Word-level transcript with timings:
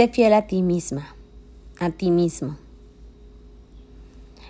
Sé 0.00 0.08
fiel 0.08 0.32
a 0.32 0.46
ti 0.46 0.62
misma, 0.62 1.14
a 1.78 1.90
ti 1.90 2.10
mismo. 2.10 2.56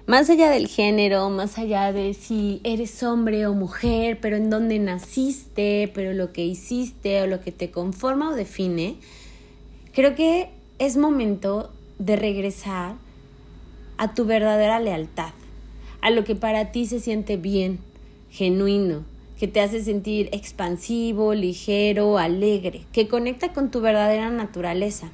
Más 0.07 0.30
allá 0.30 0.49
del 0.49 0.69
género, 0.69 1.28
más 1.28 1.58
allá 1.58 1.92
de 1.92 2.15
si 2.15 2.60
eres 2.62 3.03
hombre 3.03 3.49
o 3.49 3.52
mujer, 3.52 4.21
pero 4.21 4.36
en 4.36 4.49
dónde 4.49 4.78
naciste, 4.78 5.91
pero 5.92 6.13
lo 6.13 6.33
que 6.33 6.47
hiciste 6.47 7.21
o 7.23 7.26
lo 7.26 7.41
que 7.41 7.50
te 7.50 7.73
conforma 7.73 8.30
o 8.30 8.36
define, 8.36 8.98
creo 9.93 10.14
que 10.14 10.50
es 10.79 10.96
momento 10.96 11.73
de 11.98 12.14
regresar 12.14 12.95
a 13.98 14.14
tu 14.14 14.27
verdadera 14.27 14.79
lealtad, 14.79 15.32
a 16.01 16.11
lo 16.11 16.23
que 16.23 16.37
para 16.37 16.71
ti 16.71 16.87
se 16.87 17.01
siente 17.01 17.37
bien, 17.37 17.80
genuino, 18.30 19.05
que 19.41 19.48
te 19.48 19.62
hace 19.62 19.82
sentir 19.82 20.29
expansivo, 20.32 21.32
ligero, 21.32 22.18
alegre, 22.18 22.82
que 22.93 23.09
conecta 23.09 23.54
con 23.54 23.70
tu 23.70 23.80
verdadera 23.80 24.29
naturaleza. 24.29 25.11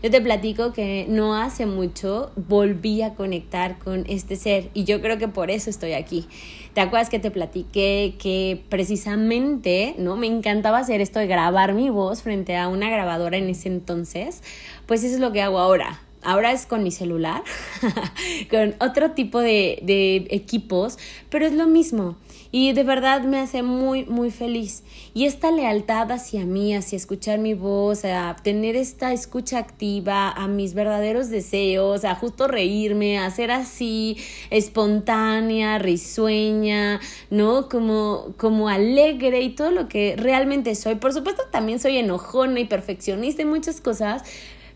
Yo 0.00 0.12
te 0.12 0.20
platico 0.20 0.72
que 0.72 1.06
no 1.08 1.34
hace 1.34 1.66
mucho 1.66 2.30
volví 2.36 3.02
a 3.02 3.14
conectar 3.14 3.80
con 3.80 4.04
este 4.08 4.36
ser 4.36 4.70
y 4.74 4.84
yo 4.84 5.00
creo 5.00 5.18
que 5.18 5.26
por 5.26 5.50
eso 5.50 5.70
estoy 5.70 5.94
aquí. 5.94 6.28
¿Te 6.72 6.82
acuerdas 6.82 7.10
que 7.10 7.18
te 7.18 7.32
platiqué 7.32 8.14
que 8.16 8.62
precisamente, 8.68 9.96
¿no? 9.98 10.14
Me 10.16 10.28
encantaba 10.28 10.78
hacer 10.78 11.00
esto 11.00 11.18
de 11.18 11.26
grabar 11.26 11.74
mi 11.74 11.90
voz 11.90 12.22
frente 12.22 12.56
a 12.56 12.68
una 12.68 12.88
grabadora 12.90 13.38
en 13.38 13.48
ese 13.48 13.68
entonces. 13.68 14.44
Pues 14.86 15.02
eso 15.02 15.14
es 15.14 15.20
lo 15.20 15.32
que 15.32 15.42
hago 15.42 15.58
ahora 15.58 16.00
ahora 16.24 16.52
es 16.52 16.66
con 16.66 16.82
mi 16.82 16.90
celular, 16.90 17.42
con 18.50 18.74
otro 18.80 19.12
tipo 19.12 19.40
de, 19.40 19.78
de, 19.82 20.26
equipos, 20.30 20.98
pero 21.30 21.46
es 21.46 21.52
lo 21.52 21.66
mismo 21.66 22.16
y 22.56 22.72
de 22.72 22.84
verdad 22.84 23.22
me 23.22 23.40
hace 23.40 23.64
muy, 23.64 24.04
muy 24.04 24.30
feliz. 24.30 24.84
Y 25.12 25.24
esta 25.24 25.50
lealtad 25.50 26.12
hacia 26.12 26.44
mí, 26.44 26.72
hacia 26.72 26.94
escuchar 26.94 27.40
mi 27.40 27.52
voz, 27.52 28.04
a 28.04 28.36
tener 28.44 28.76
esta 28.76 29.12
escucha 29.12 29.58
activa, 29.58 30.30
a 30.30 30.46
mis 30.46 30.72
verdaderos 30.72 31.30
deseos, 31.30 32.04
a 32.04 32.14
justo 32.14 32.46
reírme, 32.46 33.18
a 33.18 33.28
ser 33.32 33.50
así 33.50 34.18
espontánea, 34.50 35.80
risueña, 35.80 37.00
¿no? 37.28 37.68
Como, 37.68 38.34
como 38.36 38.68
alegre 38.68 39.40
y 39.40 39.50
todo 39.50 39.72
lo 39.72 39.88
que 39.88 40.14
realmente 40.16 40.76
soy. 40.76 40.94
Por 40.94 41.12
supuesto 41.12 41.42
también 41.50 41.80
soy 41.80 41.96
enojona 41.96 42.60
y 42.60 42.66
perfeccionista 42.66 43.42
y 43.42 43.46
muchas 43.46 43.80
cosas, 43.80 44.22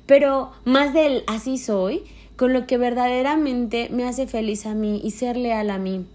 pero 0.08 0.52
más 0.64 0.94
del 0.94 1.22
así 1.26 1.58
soy, 1.58 2.02
con 2.36 2.54
lo 2.54 2.66
que 2.66 2.78
verdaderamente 2.78 3.90
me 3.90 4.04
hace 4.04 4.26
feliz 4.26 4.64
a 4.64 4.72
mí 4.74 5.02
y 5.04 5.10
ser 5.10 5.36
leal 5.36 5.68
a 5.68 5.76
mí. 5.76 6.06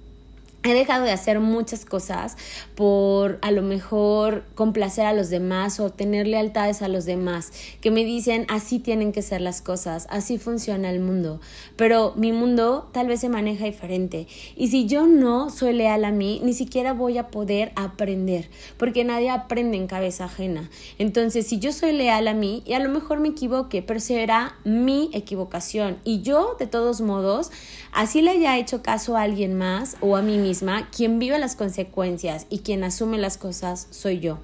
He 0.63 0.73
dejado 0.73 1.03
de 1.03 1.11
hacer 1.11 1.41
muchas 1.41 1.83
cosas 1.83 2.37
por 2.75 3.37
a 3.41 3.51
lo 3.51 3.61
mejor 3.61 4.45
complacer 4.55 5.05
a 5.05 5.13
los 5.13 5.29
demás 5.29 5.81
o 5.81 5.89
tener 5.89 6.25
lealtades 6.25 6.81
a 6.81 6.87
los 6.87 7.05
demás, 7.05 7.51
que 7.81 7.91
me 7.91 8.05
dicen 8.05 8.45
así 8.47 8.79
tienen 8.79 9.11
que 9.11 9.21
ser 9.21 9.41
las 9.41 9.61
cosas, 9.61 10.07
así 10.09 10.37
funciona 10.37 10.89
el 10.89 11.01
mundo, 11.01 11.41
pero 11.75 12.13
mi 12.15 12.31
mundo 12.31 12.89
tal 12.93 13.07
vez 13.07 13.19
se 13.19 13.27
maneja 13.27 13.65
diferente. 13.65 14.27
Y 14.55 14.69
si 14.69 14.85
yo 14.85 15.05
no 15.05 15.49
soy 15.49 15.73
leal 15.73 16.05
a 16.05 16.11
mí, 16.11 16.39
ni 16.43 16.53
siquiera 16.53 16.93
voy 16.93 17.17
a 17.17 17.27
poder 17.27 17.73
aprender, 17.75 18.49
porque 18.77 19.03
nadie 19.03 19.29
aprende 19.29 19.75
en 19.75 19.87
cabeza 19.87 20.25
ajena. 20.25 20.69
Entonces, 20.97 21.45
si 21.45 21.59
yo 21.59 21.73
soy 21.73 21.91
leal 21.91 22.27
a 22.27 22.33
mí, 22.33 22.63
y 22.65 22.73
a 22.73 22.79
lo 22.79 22.89
mejor 22.89 23.19
me 23.19 23.29
equivoque, 23.29 23.81
pero 23.81 23.99
será 23.99 24.55
mi 24.63 25.09
equivocación. 25.13 25.97
Y 26.03 26.21
yo 26.21 26.55
de 26.57 26.67
todos 26.67 27.01
modos, 27.01 27.51
así 27.91 28.21
le 28.21 28.31
haya 28.31 28.57
hecho 28.57 28.81
caso 28.81 29.17
a 29.17 29.23
alguien 29.23 29.57
más 29.57 29.97
o 29.99 30.15
a 30.15 30.21
mí 30.21 30.37
mismo, 30.37 30.52
quien 30.95 31.19
vive 31.19 31.39
las 31.39 31.55
consecuencias 31.55 32.45
y 32.49 32.59
quien 32.59 32.83
asume 32.83 33.17
las 33.17 33.37
cosas 33.37 33.87
soy 33.91 34.19
yo 34.19 34.39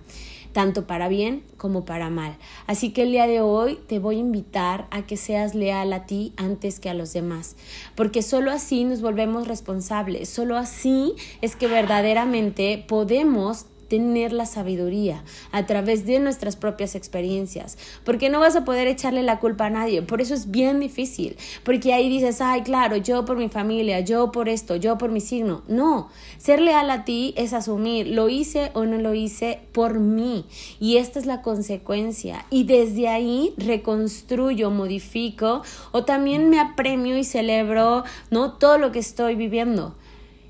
tanto 0.54 0.88
para 0.88 1.08
bien 1.08 1.44
como 1.58 1.86
para 1.86 2.10
mal. 2.10 2.36
Así 2.66 2.92
que 2.92 3.04
el 3.04 3.12
día 3.12 3.28
de 3.28 3.42
hoy 3.42 3.78
te 3.88 4.00
voy 4.00 4.18
a 4.18 4.20
invitar 4.20 4.88
a 4.92 5.04
que 5.04 5.18
seas 5.18 5.56
leal 5.56 5.94
a 5.94 6.06
ti 6.06 6.34
antes 6.38 6.80
que 6.80 6.90
a 6.90 6.94
los 6.94 7.14
demás, 7.14 7.56
porque 7.96 8.22
solo 8.22 8.52
así 8.52 8.84
nos 8.84 9.02
volvemos 9.02 9.48
responsables, 9.48 10.30
solo 10.30 10.58
así 10.58 11.14
es 11.42 11.56
que 11.56 11.68
verdaderamente 11.68 12.84
podemos 12.88 13.66
tener 13.90 14.32
la 14.32 14.46
sabiduría 14.46 15.24
a 15.52 15.66
través 15.66 16.06
de 16.06 16.20
nuestras 16.20 16.56
propias 16.56 16.96
experiencias, 16.96 17.78
porque 18.06 18.30
no 18.30 18.40
vas 18.40 18.56
a 18.56 18.64
poder 18.64 18.88
echarle 18.88 19.24
la 19.24 19.40
culpa 19.40 19.66
a 19.66 19.70
nadie, 19.70 20.02
por 20.02 20.22
eso 20.22 20.34
es 20.34 20.52
bien 20.52 20.80
difícil, 20.80 21.36
porque 21.64 21.94
ahí 21.94 22.08
dices, 22.08 22.40
ay, 22.40 22.62
claro, 22.62 22.96
yo 22.96 23.26
por 23.26 23.38
mi 23.38 23.50
familia, 23.50 24.00
yo 24.00 24.32
por 24.32 24.48
esto, 24.48 24.76
yo 24.76 24.98
por 24.98 25.12
mi 25.12 25.20
signo, 25.20 25.64
no, 25.68 26.10
ser 26.38 26.62
leal 26.62 26.90
a 26.92 27.04
ti 27.04 27.34
es 27.36 27.54
asumir, 27.54 28.08
lo 28.08 28.30
hice 28.30 28.72
o 28.74 28.86
no 28.86 28.98
lo 28.98 29.14
hice 29.14 29.60
por 29.74 30.00
mí, 30.00 30.46
y 30.80 30.98
esta 30.98 31.20
es 31.20 31.26
la 31.26 31.42
consecuencia, 31.42 32.46
y 32.50 32.64
desde 32.64 33.10
ahí 33.10 33.54
reconstruyo, 33.58 34.70
modifico, 34.72 35.64
o 35.92 36.06
también 36.06 36.50
me 36.50 36.60
apremio 36.60 37.18
y 37.18 37.24
celebro, 37.24 38.04
¿no? 38.30 38.54
Todo 38.54 38.78
lo 38.78 38.92
que 38.92 39.00
estoy 39.00 39.36
viviendo. 39.36 39.96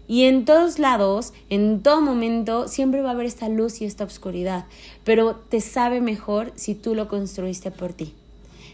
Y 0.10 0.24
en 0.24 0.44
todos 0.44 0.80
lados, 0.80 1.34
en 1.52 1.84
todo 1.84 2.02
momento, 2.02 2.68
siempre 2.68 3.04
va 3.04 3.10
a 3.10 3.12
haber 3.12 3.28
esta 3.28 3.48
luz 3.48 3.80
y 3.80 3.86
esta 3.86 4.06
oscuridad, 4.06 4.66
pero 5.04 5.36
te 5.36 5.62
sabe 5.62 6.02
mejor 6.02 6.52
si 6.56 6.74
tú 6.74 6.96
lo 6.96 7.08
construiste 7.08 7.70
por 7.70 7.94
ti. 7.94 8.16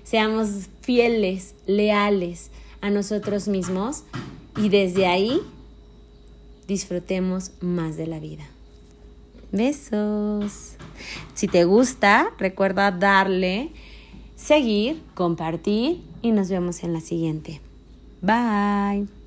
Seamos 0.06 0.70
fieles, 0.80 1.54
leales 1.68 2.52
a 2.80 2.90
nosotros 2.90 3.50
mismos 3.50 4.04
y 4.56 4.70
desde 4.70 5.08
ahí 5.08 5.42
disfrutemos 6.70 7.52
más 7.60 7.98
de 7.98 8.08
la 8.08 8.20
vida. 8.20 8.46
Besos. 9.52 10.76
Si 11.34 11.50
te 11.50 11.66
gusta, 11.66 12.30
recuerda 12.38 12.92
darle, 12.92 13.72
seguir, 14.38 15.02
compartir 15.16 16.02
y 16.22 16.32
nos 16.32 16.48
vemos 16.48 16.82
en 16.86 16.94
la 16.94 17.02
siguiente. 17.02 17.60
Bye. 18.22 19.25